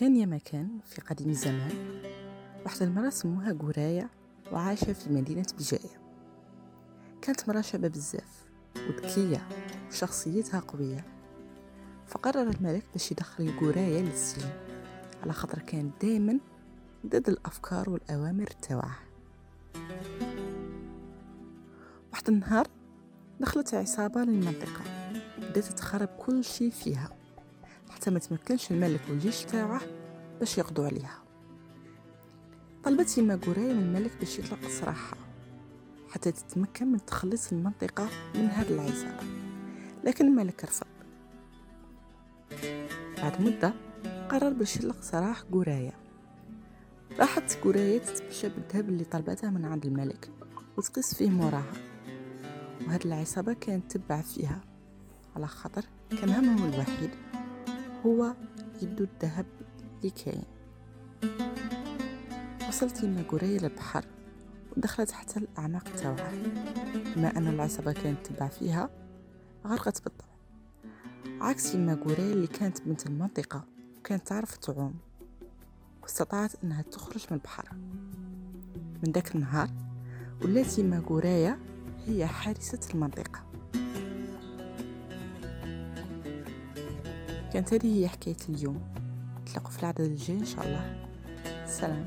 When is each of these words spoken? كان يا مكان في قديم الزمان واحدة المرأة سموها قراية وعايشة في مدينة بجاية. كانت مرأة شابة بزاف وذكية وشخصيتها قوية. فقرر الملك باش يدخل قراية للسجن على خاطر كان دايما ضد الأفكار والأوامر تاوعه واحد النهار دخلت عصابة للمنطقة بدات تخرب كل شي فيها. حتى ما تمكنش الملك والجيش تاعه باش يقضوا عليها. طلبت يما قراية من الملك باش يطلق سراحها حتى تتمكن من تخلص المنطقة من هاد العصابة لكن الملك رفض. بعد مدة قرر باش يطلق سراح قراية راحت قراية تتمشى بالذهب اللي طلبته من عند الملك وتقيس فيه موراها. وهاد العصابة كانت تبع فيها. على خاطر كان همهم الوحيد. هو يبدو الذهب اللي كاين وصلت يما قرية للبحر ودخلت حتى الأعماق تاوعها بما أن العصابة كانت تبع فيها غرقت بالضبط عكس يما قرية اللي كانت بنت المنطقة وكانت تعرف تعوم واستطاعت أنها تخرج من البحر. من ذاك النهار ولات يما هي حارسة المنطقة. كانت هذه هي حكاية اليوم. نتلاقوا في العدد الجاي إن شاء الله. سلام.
كان 0.00 0.16
يا 0.16 0.26
مكان 0.26 0.78
في 0.84 1.00
قديم 1.00 1.30
الزمان 1.30 2.00
واحدة 2.64 2.86
المرأة 2.86 3.10
سموها 3.10 3.52
قراية 3.52 4.10
وعايشة 4.52 4.92
في 4.92 5.10
مدينة 5.10 5.46
بجاية. 5.58 6.00
كانت 7.22 7.48
مرأة 7.48 7.60
شابة 7.60 7.88
بزاف 7.88 8.46
وذكية 8.76 9.48
وشخصيتها 9.88 10.60
قوية. 10.60 11.04
فقرر 12.06 12.50
الملك 12.50 12.84
باش 12.92 13.12
يدخل 13.12 13.58
قراية 13.60 14.00
للسجن 14.00 14.50
على 15.22 15.32
خاطر 15.32 15.58
كان 15.58 15.90
دايما 16.02 16.38
ضد 17.06 17.28
الأفكار 17.28 17.90
والأوامر 17.90 18.46
تاوعه 18.46 18.98
واحد 22.12 22.28
النهار 22.28 22.66
دخلت 23.40 23.74
عصابة 23.74 24.20
للمنطقة 24.20 24.82
بدات 25.38 25.64
تخرب 25.64 26.08
كل 26.08 26.44
شي 26.44 26.70
فيها. 26.70 27.23
حتى 28.04 28.10
ما 28.12 28.18
تمكنش 28.18 28.70
الملك 28.70 29.00
والجيش 29.08 29.44
تاعه 29.44 29.80
باش 30.40 30.58
يقضوا 30.58 30.86
عليها. 30.86 31.22
طلبت 32.84 33.18
يما 33.18 33.36
قراية 33.36 33.72
من 33.72 33.82
الملك 33.82 34.10
باش 34.20 34.38
يطلق 34.38 34.68
سراحها 34.68 35.18
حتى 36.10 36.32
تتمكن 36.32 36.92
من 36.92 37.04
تخلص 37.04 37.52
المنطقة 37.52 38.08
من 38.34 38.46
هاد 38.46 38.70
العصابة 38.70 39.22
لكن 40.04 40.26
الملك 40.26 40.64
رفض. 40.64 40.86
بعد 43.22 43.40
مدة 43.40 43.74
قرر 44.28 44.52
باش 44.52 44.76
يطلق 44.76 45.02
سراح 45.02 45.40
قراية 45.52 45.92
راحت 47.18 47.58
قراية 47.64 47.98
تتمشى 47.98 48.48
بالذهب 48.48 48.88
اللي 48.88 49.04
طلبته 49.04 49.50
من 49.50 49.64
عند 49.64 49.86
الملك 49.86 50.30
وتقيس 50.76 51.14
فيه 51.14 51.30
موراها. 51.30 51.72
وهاد 52.86 53.06
العصابة 53.06 53.52
كانت 53.52 53.96
تبع 53.96 54.20
فيها. 54.20 54.60
على 55.36 55.46
خاطر 55.46 55.84
كان 56.10 56.28
همهم 56.30 56.74
الوحيد. 56.74 57.10
هو 58.06 58.34
يبدو 58.82 59.04
الذهب 59.04 59.46
اللي 59.96 60.10
كاين 60.10 60.44
وصلت 62.68 63.02
يما 63.02 63.22
قرية 63.22 63.58
للبحر 63.58 64.04
ودخلت 64.76 65.10
حتى 65.10 65.38
الأعماق 65.38 65.84
تاوعها 65.84 66.32
بما 67.16 67.38
أن 67.38 67.48
العصابة 67.48 67.92
كانت 67.92 68.26
تبع 68.26 68.48
فيها 68.48 68.90
غرقت 69.66 70.02
بالضبط 70.02 70.24
عكس 71.40 71.74
يما 71.74 71.94
قرية 71.94 72.32
اللي 72.32 72.46
كانت 72.46 72.82
بنت 72.82 73.06
المنطقة 73.06 73.64
وكانت 73.98 74.26
تعرف 74.28 74.56
تعوم 74.56 74.94
واستطاعت 76.02 76.64
أنها 76.64 76.82
تخرج 76.82 77.26
من 77.30 77.36
البحر. 77.36 77.68
من 79.02 79.12
ذاك 79.12 79.34
النهار 79.34 79.70
ولات 80.42 80.78
يما 80.78 81.56
هي 82.06 82.26
حارسة 82.26 82.80
المنطقة. 82.94 83.53
كانت 87.54 87.74
هذه 87.74 88.00
هي 88.00 88.08
حكاية 88.08 88.36
اليوم. 88.48 88.80
نتلاقوا 89.42 89.70
في 89.70 89.80
العدد 89.80 90.00
الجاي 90.00 90.36
إن 90.36 90.44
شاء 90.44 90.66
الله. 90.66 91.06
سلام. 91.66 92.06